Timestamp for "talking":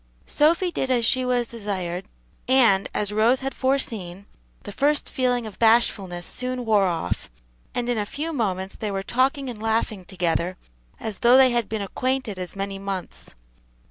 9.03-9.47